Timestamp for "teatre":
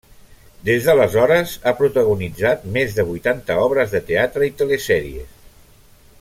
4.09-4.49